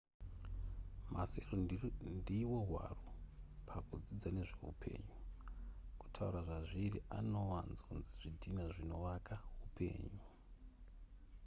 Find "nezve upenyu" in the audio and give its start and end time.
4.35-5.15